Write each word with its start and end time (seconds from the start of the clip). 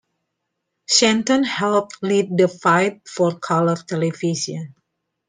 Stanton 0.89 1.43
helped 1.43 2.01
lead 2.01 2.35
the 2.35 2.47
fight 2.47 3.07
for 3.07 3.37
color 3.37 3.75
television. 3.75 4.73